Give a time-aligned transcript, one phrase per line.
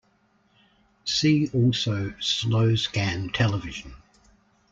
[1.05, 3.93] See also slow-scan television.